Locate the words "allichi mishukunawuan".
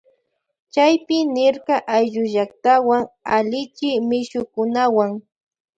3.35-5.11